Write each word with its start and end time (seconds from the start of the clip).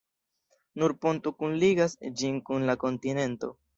Nur 0.83 0.93
ponto 1.03 1.33
kunligas 1.43 1.95
ĝin 2.23 2.41
kun 2.49 2.67
la 2.71 2.77
kontinento. 2.85 3.53